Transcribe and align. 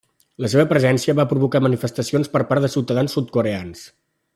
La 0.45 0.49
seva 0.53 0.63
presència 0.71 1.15
va 1.19 1.27
provocar 1.35 1.61
manifestacions 1.67 2.33
per 2.37 2.45
part 2.53 2.67
de 2.67 2.75
ciutadans 2.79 3.19
sud-coreans. 3.19 3.87